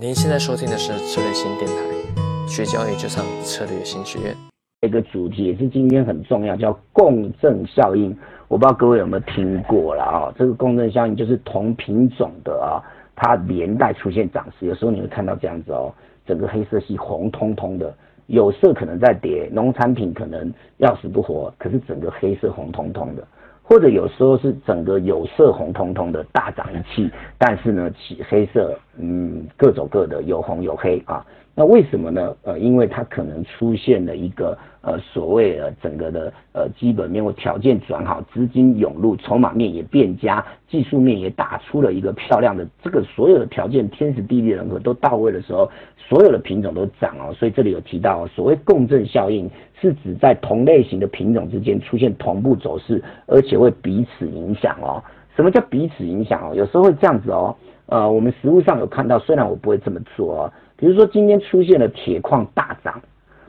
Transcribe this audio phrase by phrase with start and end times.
[0.00, 4.34] 您现在收听的是策略新电台，学交易就上策略新学院。
[4.80, 8.08] 一个主题也是今天很重要，叫共振效应。
[8.48, 10.32] 我不知道各位有没有听过了啊？
[10.38, 12.80] 这个共振效应就是同品种的啊，
[13.14, 14.64] 它连带出现涨势。
[14.64, 15.92] 有时候你会看到这样子哦，
[16.26, 17.94] 整个黑色系红彤彤的，
[18.28, 23.22] 有色可能在跌，农产品可能要死不活，可是整个黑色红彤彤的。
[23.64, 31.24] 或者有时候是整个有色红彤彤的大涨一气，但是呢，起黑色，嗯，各走各的，有红有黑啊。
[31.54, 32.34] 那为什么呢？
[32.44, 47.34] 呃，因为它可能出现了一个呃所谓的整个的呃基本面或条件转好，资金涌入，筹码面也变佳，技术面也打出了一个漂亮的这个所有的条件，天时地利人和都到位的时候，所有的品种都涨哦。
[47.34, 55.04] 所以这里有提到所谓共振效应，是指在同类型的品种之间出现同步走势，而且会彼此影响哦。
[55.36, 56.54] 什么叫彼此影响哦？
[56.54, 57.54] 有时候会这样子哦。
[57.86, 60.52] 呃，我们实物上有看到，虽然我不会这么做哦。
[60.76, 63.00] 比如说今天出现了铁矿大涨，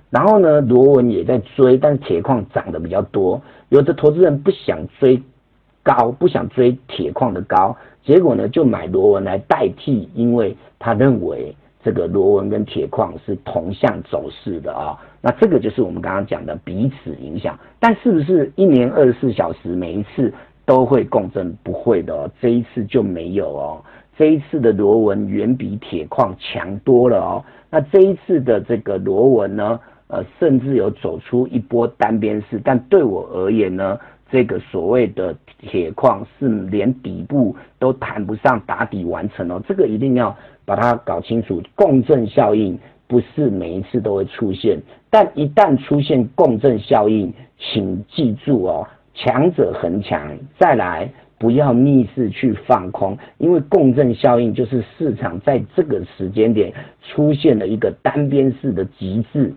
[0.09, 3.41] 然后呢，螺纹也在追，但是铁矿涨的比较多。
[3.69, 5.21] 有的投资人不想追
[5.81, 14.99] 高，不想追铁矿的高，结果呢就买螺纹来代替，因为他认为这个螺纹跟铁矿是同向走势的啊。
[15.21, 17.57] 那这个就是我们刚刚讲的彼此影响。
[17.79, 20.31] 但是不是一年二十四小时每一次
[20.65, 21.57] 都会共振？
[21.63, 23.83] 不会的哦，这一次就没有哦。
[24.17, 27.43] 这一次的螺纹远比铁矿强多了哦。
[27.69, 32.61] 那这一次的这个螺纹呢，呃，甚至有走出一波单边式。
[32.63, 39.59] 但对我而言呢，这个所谓的铁矿是连底部都谈不上打底完成哦。
[39.67, 41.59] 这个一定要把它搞清楚。
[41.73, 50.37] 共振效应不是每一次都会出现，但一旦出现共振效应，请记住哦，强者恒强。
[50.59, 51.11] 再来。
[51.43, 59.53] 不要逆势去放空，因为共振效应就是市场在这个时间点出现了一个单边式的极致，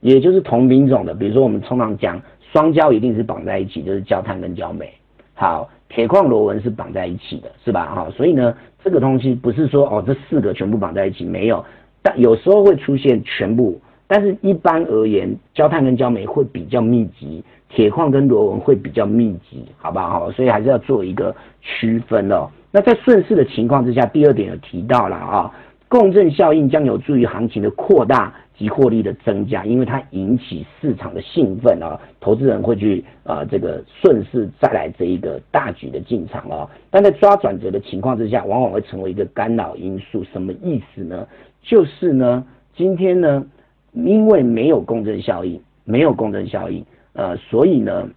[0.00, 2.18] 也就是同品种的，比如说我们通常讲
[2.50, 4.90] 双焦一定是绑在一起，就是焦炭跟焦煤。
[5.34, 7.94] 好，铁矿螺纹是绑在一起的，是吧？
[7.94, 11.62] 哈，所以呢，这个东西不是说哦这四个全部绑在一起，没有，
[12.00, 13.78] 但有时候会出现全部。
[14.10, 20.30] 但是一般而言，焦炭跟焦煤会比较密集，铁矿跟螺纹会比较密集，好不好？
[20.32, 22.48] 所以还是要做一个区分哦。
[22.70, 25.52] 那在顺势的情况之下，第二点有提到了啊，
[25.88, 36.66] 共振效应将有助于行情的扩大及获利的增加，因为它引起市场的兴奋啊，投资人会去啊这个顺势再来这一个大举的进场哦。
[36.90, 40.24] 但在抓转折的情况之下，往往会成为一个干扰因素。
[40.32, 41.28] 什么意思呢？
[41.60, 42.42] 就是呢，
[42.74, 43.44] 今天呢。
[43.92, 46.84] 因为没有共振效应，没有共振效应，
[47.14, 48.08] 呃，所以呢，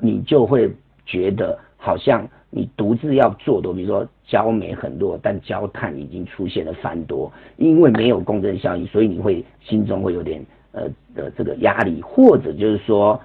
[0.00, 0.70] 你就会
[1.04, 13.20] 觉得好像你独自要做多，比如说焦煤很弱，但焦炭已经出现了翻多，因为没有共振效应，所以你会心中会有点呃的这个压力，或者就是说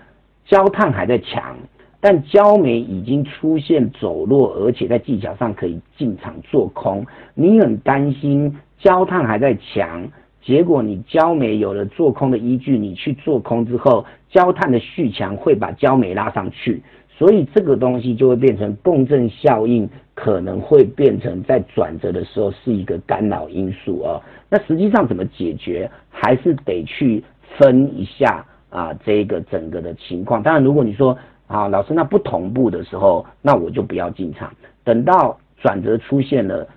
[0.45, 1.57] 焦炭还在强，
[1.99, 10.07] 但焦煤已经出现走弱，而且在技巧上可以进场做空，你很担心焦炭还在强。
[10.43, 24.19] 结果你焦煤有了做空的依据，你去做空之后，焦炭的续强会把焦煤拉上去，所以这个东西就会变成共振效应，可能会变成在转折的时候是一个干扰因素哦。
[24.49, 27.23] 那实际上怎么解决，还是得去
[27.57, 30.41] 分一下啊，这个整个的情况。
[30.41, 31.15] 当然，如果你说
[31.45, 34.51] 啊，老师那不同步的时候，那我就不要进场，
[34.83, 36.67] 等到转折出现了，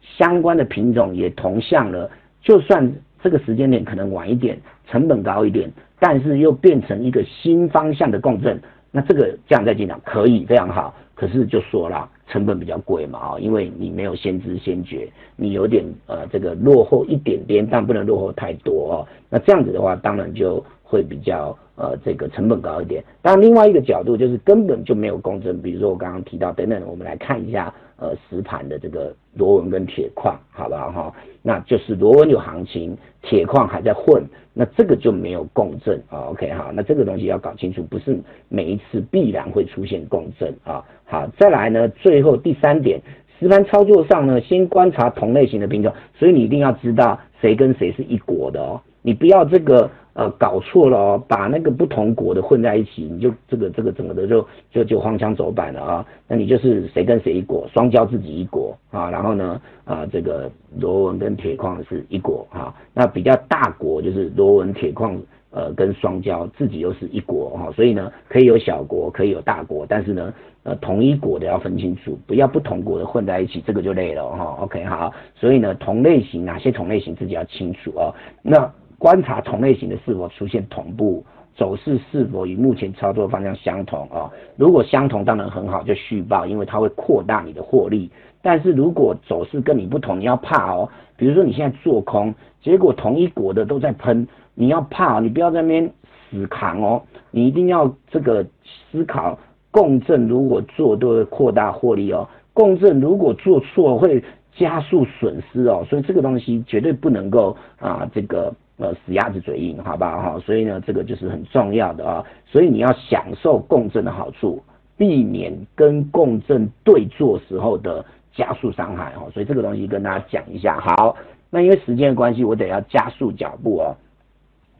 [0.00, 2.10] 相关的品种也同向了，
[2.40, 2.90] 就算。
[3.22, 8.60] 这个时间点可能晚一点，成本高一点，但是又变成一个新方向的共振，
[8.90, 19.06] 那这个这样再进场可以非常好，可是就说了成本比较贵嘛啊，因为你没有先知先觉，你有点呃这个落后一点点，但不能落后太多哦。
[19.28, 23.04] 那这样子的话，当然就会比较呃这个成本高一点。
[23.20, 27.72] 当然另外一个角度就是根本就没有共振，比如说我刚刚提到等等，我们来看一下。
[28.00, 31.14] 呃，实盘的这个螺纹跟铁矿，好不好哈？
[31.42, 34.24] 那就是螺纹有行情，铁矿还在混，
[34.54, 36.30] 那这个就没有共振啊。
[36.30, 38.18] OK 哈，那这个东西要搞清楚，不是
[38.48, 40.82] 每一次必然会出现共振啊。
[41.04, 43.02] 好，再来呢，最后第三点，
[43.38, 49.90] 实盘操作上呢，先观察同类型的品种，所以你一定要知道谁跟谁是一国的哦，你不要这个。
[50.12, 56.06] 呃，搞错了哦，把那个不同国的混在一起，你就这个这个整个的就就就荒腔走板了啊。
[56.26, 62.74] 那你就是谁跟谁一国，双交自己一国啊，然后呢啊，这个螺纹跟铁矿是一国啊。
[62.92, 65.16] 那比较大国就是螺纹铁矿
[65.52, 74.58] 呃跟双交，自己又是一国哈，所以呢可以有小国，可以有大国，但是呢呃同一国的要分清楚，不要不同国的混在一起，这个就累了哈。
[74.60, 78.12] OK 好，所以呢同类型哪些同类型自己要清楚哦。
[78.42, 78.70] 那
[79.00, 81.24] 观察同类型的是否出现同步。
[81.56, 84.30] 走势是否与目前操作方向相同啊？
[84.56, 88.08] 如果相同，当然很好，就续报，因为它会扩大你的获利。
[88.40, 90.88] 但是如果走势跟你不同，你要怕哦。
[91.16, 92.32] 比如说你现在做空，
[92.62, 95.92] 结果同一国的都在喷，你要怕，你不要在那边
[96.30, 97.02] 死扛哦。
[97.30, 98.46] 你一定要这个
[98.90, 99.38] 思考，
[99.70, 104.24] 共振如果做都会扩大获利哦，共振如果做错会
[104.56, 105.84] 加速损失哦。
[105.90, 108.54] 所以这个东西绝对不能够啊，这个。
[108.80, 110.38] 呃，死鸭子嘴硬，好不好哈？
[110.40, 112.24] 所以呢，这个就是很重要的啊。
[112.46, 114.62] 所以你要享受共振的好处，
[114.96, 119.26] 避免跟共振对坐时候的加速伤害哈。
[119.34, 120.80] 所以这个东西跟大家讲一下。
[120.80, 121.14] 好，
[121.50, 123.94] 那因为时间的关系，我得要加速脚步哦。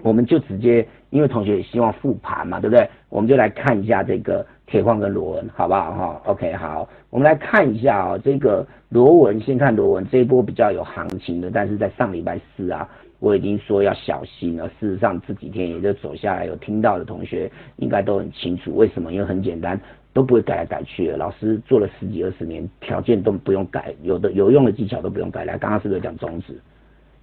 [0.02, 2.88] 我们就直接，因为同学也希望复盘嘛，对不对？
[3.10, 12.88] 我们就来看一下这个铁矿跟螺纹，好不好哈？OK，好，我们来看一下啊，这个螺纹，先看螺纹这一波比较有行情的，但是在上礼拜四啊。
[13.20, 14.66] 我已经说要小心了。
[14.80, 19.12] 事实上，这几天也就走下来，有听到的同学应该都很清楚为什么？
[19.12, 19.80] 因为很简单，
[20.12, 21.16] 都不会改来改去的。
[21.16, 25.44] 老师做了十几二十年，条件都不用改，有的有用的技巧都不用改。
[25.44, 26.58] 来，刚刚是不是讲中指？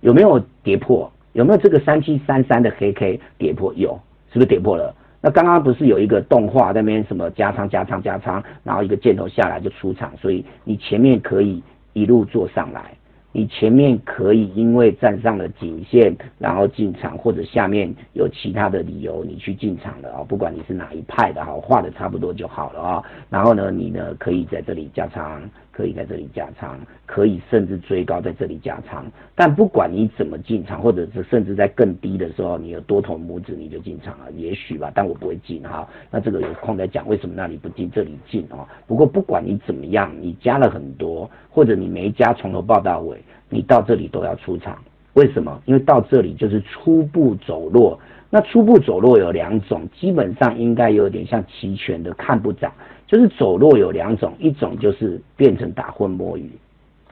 [0.01, 1.11] 有没有跌破？
[1.33, 3.73] 有没有这个三七三三的黑 K 跌破？
[3.75, 3.99] 有，
[4.31, 4.95] 是不是跌破了？
[5.19, 11.61] 那刚刚不是有一个动画那边什么加仓加仓加仓，然后一个箭头下来就出场，所以你前面可以
[11.93, 12.93] 一路做上来。
[13.37, 23.03] 你前面可以因为站上了颈线，然后进场，或者下面有其他的理由你去进场了啊，不管你是哪一派的哈，画的差不多就好了啊。
[23.29, 25.39] 然后呢，你呢可以在这里加仓。
[25.77, 26.75] 可以在这里加仓，
[27.05, 29.05] 可以甚至追高在这里加仓。
[29.35, 34.91] 但不管你怎么进场，或者是甚至在更低的时候，你有多头拇指你就进场了，也许吧。
[34.95, 35.87] 但我不会进哈。
[36.09, 38.67] 那这个有空再讲为什么那里不进，这里进哦。
[38.87, 44.75] 不过不管你怎么样，你加了很多，或者你没加，从头报到尾，你到这里都要出场。
[45.13, 45.61] 为什么？
[45.65, 47.99] 因为到这里就是初步走弱。
[48.29, 52.73] 那初步走弱有两种，基本上应该有点像期权的看不涨。
[53.07, 56.51] 就是走弱有两种，一种就是变成打混摸鱼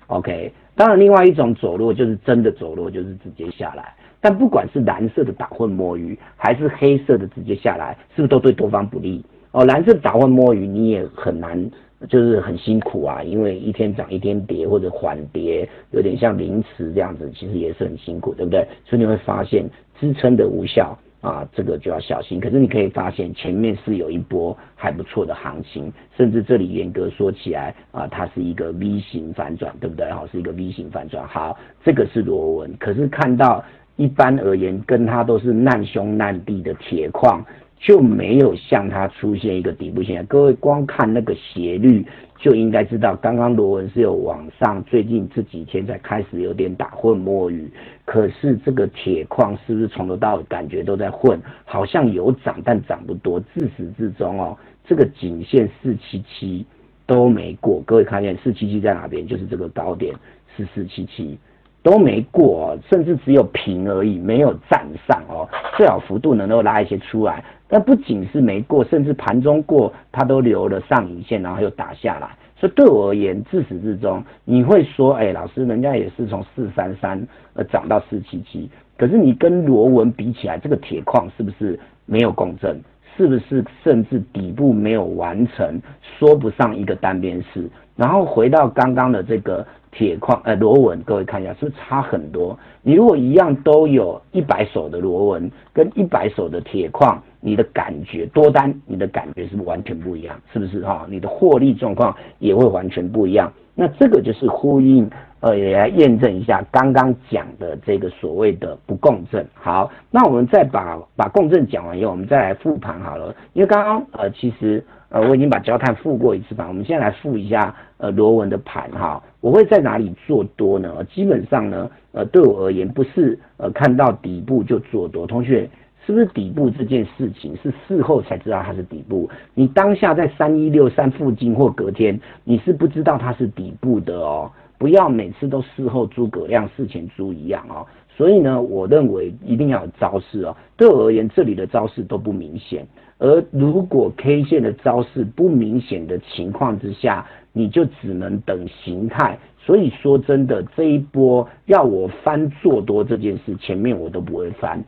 [0.07, 0.51] ，OK。
[0.75, 3.93] 当然，另外一种走弱就是真的走弱，就是直接下来。
[4.19, 9.23] 但不管是蓝色的打混摸鱼，还是黑色的直接下来，是不是都对多方不利？
[9.51, 11.71] 哦，蓝色打混摸鱼你也很难，
[12.09, 18.67] 就是很辛苦啊，因为一天涨一天跌或者缓跌，有点像凌迟这样子，其实也是很辛苦，对不对？
[18.83, 19.63] 所以你会发现
[19.97, 20.97] 支撑的无效。
[21.25, 22.39] 啊，这个就要小心。
[22.39, 30.09] 可是你可以发现前面是有一波还不错的行情，甚至这里严格说起来啊，它是一个 V 型反转，对不对？
[30.11, 31.27] 好，是一个 V 型反转。
[31.27, 32.77] 好，这个是螺纹。
[32.77, 33.63] 可是看到
[33.95, 37.43] 一般而言，跟它都是难兄难弟的铁矿。
[37.77, 40.25] 就没有向它出现一个底部线。
[40.25, 42.05] 各位光看那个斜率，
[42.37, 47.69] 就应该知道，刚刚螺纹是有往上，最近这几天才开始有点打混摸鱼。
[48.05, 51.39] 可是这个铁矿是不是从头到尾感觉都在混？
[51.65, 53.39] 好像有涨，但涨不多。
[53.39, 56.65] 自始至终哦，这个颈线四七七
[57.05, 57.81] 都没过。
[57.85, 59.27] 各位看见四七七在哪边？
[59.27, 60.15] 就是这个高点
[60.55, 61.37] 是四七七。
[61.85, 65.47] 都没过，甚至只有平而已，没有站上哦。
[65.77, 72.27] 最好幅度能够拉一些出来，但不仅是没过，甚至盘中过，它都留了上影线，然后又打下来。
[72.57, 78.67] 所以对我而言，自始至终，你会说，哎，老师，人家也是从四三三呃涨到四七七，
[78.97, 82.81] 可是你跟螺纹比起来，这个铁矿是不是没有共振？
[83.15, 87.69] 是不是甚至底部没有完成，说不上一个单边式？
[87.95, 89.65] 然后回到刚刚的这个。
[89.97, 92.59] 铁矿呃螺纹，各位看一下，是不是差很多？
[92.81, 100.35] 你如果一样都有一百手的螺纹跟一百手的铁矿，你的感觉多单，你的感觉是不是完全不一样？
[100.51, 101.05] 是不是哈？
[101.09, 103.49] 你的获利状况也会完全不一样。
[103.73, 105.09] 那这个就是呼应，
[105.39, 109.47] 呃，也来验证一下刚刚讲的这个所谓的不共振。
[109.53, 113.33] 好，那我们再把把共振讲完以后，我们再来复盘好了。
[113.53, 119.21] 因为刚刚呃，其实呃，我已经把焦炭复过一次盘，我们现在来复一下呃螺纹的盘哈。
[119.39, 121.03] 我会在哪里做多呢？
[121.13, 125.27] 基本上呢，呃，对我而言不是呃看到底部就做多。
[125.27, 125.69] 同学，
[126.05, 129.29] 是不是底部这件事情是事后才知道它是底部？
[129.53, 134.51] 你当下在三一六三附近或隔天，你是不知道它是底部的哦。
[134.77, 137.85] 不要每次都事后诸葛亮，事前猪一样哦。
[138.15, 140.55] 所以呢，我认为一定要有招式哦。
[140.77, 142.87] 对我而言，这里的招式都不明显。
[143.17, 149.37] 而如果 K 线的招式不明显的情况之下，你就只能等形态。
[149.57, 154.83] 所以说真的，这一波要我翻做多这件事，前面我都不会翻。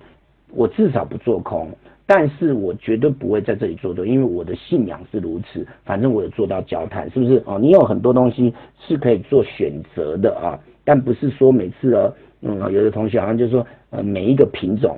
[0.54, 1.70] 我至少不做空，
[2.06, 5.66] 但是我绝对不会在这里做多，因为我的信仰是如此。
[5.84, 7.42] 反正我有做到交谈，是不是？
[7.46, 14.98] 哦，你有很多东西是可以做选择的啊，但不是说每次哦，嗯，有的同学好像就说，呃，每一个品种，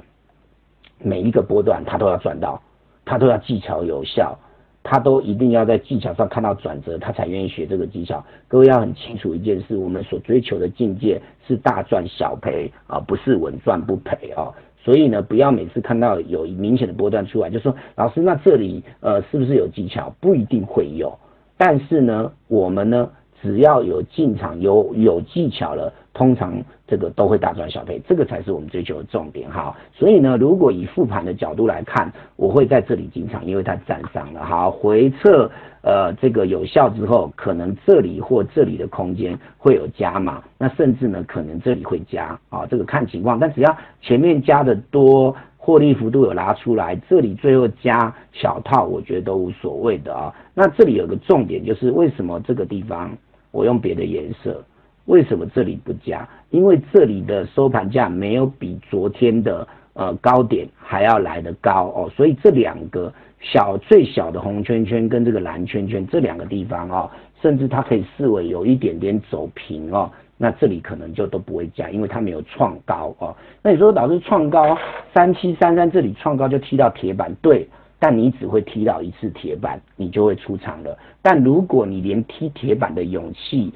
[0.98, 2.62] 每一个波段他都要赚到，
[3.05, 4.38] 他都要技巧有效。
[4.81, 8.25] 他都一定要在技巧上看到转折，他才愿意学这个技巧。
[8.48, 14.51] 各位要很清楚一件事，我们所追求的境界是大赚小赔啊，不是稳赚不赔啊。
[14.81, 20.15] 所以呢，不要每次看到有明显的波段出来，就说老师，那这里呃是不是有技巧？
[20.22, 21.19] 不一定会有，
[21.58, 23.12] 但是呢，我们呢。
[23.41, 26.53] 只要有进场有有技巧了，通常
[26.86, 29.75] 这个都会大赚小赔，这个才是我们追求的重点哈。
[29.93, 34.43] 所以呢，如果以复盘的角度来看，我会在这里进场，因为它站上了。
[34.43, 35.50] 好，回撤
[35.81, 43.39] 呃这个有效之后，可能这里或这里的空间会有加码，那甚至呢可能这里会加啊，这个看情况。
[43.39, 50.36] 但只要前面加的多，获利幅度有拉出来，这里最后加小套，我觉得都无所谓的啊。
[50.53, 53.17] 那这里有个重点就是为什么这个地方？
[53.51, 54.63] 我用别的颜色，
[55.06, 56.27] 为什么这里不加？
[56.50, 67.10] 因为这里的收盘价没有比昨天的呃高点还要来得高哦，所以这两个小最小的红圈圈跟这个蓝圈圈这两个地方哦，
[67.41, 73.36] 甚至它可以视为有一点点走平哦，那这里可能就都不会加，因为它没有创高哦。
[73.62, 74.77] 那你说导致创高
[75.13, 77.68] 三七三三这里创高就踢到铁板，对。
[78.00, 80.98] 但你只会踢到一次铁板，你就会出场了。
[81.22, 83.74] 但如果你连踢铁板的勇气、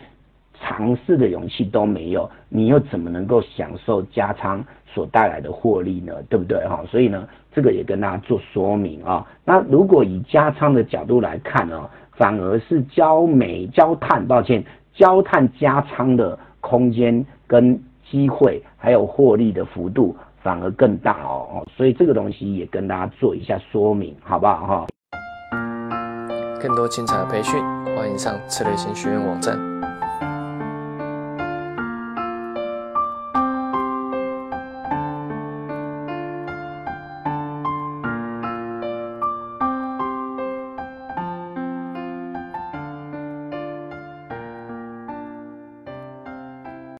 [0.59, 6.13] 尝试的勇气都没有，你又怎么能够享受加仓所带来的获利呢？
[6.29, 6.65] 对不对？
[6.67, 9.27] 哈，所以呢，这个也跟大家做说明啊。
[9.43, 14.63] 那如果以加仓的角度来看呢，反而是焦煤、焦炭，抱歉，
[14.93, 17.77] 焦炭加仓的空间跟
[18.09, 20.15] 机会，还有获利的幅度。
[20.43, 24.87] 反而更大哦，所以这个东西也跟大家做一下说明，好不好哈？
[26.61, 27.63] 更多精彩的培训，
[27.95, 29.72] 欢迎上策略型学院网站。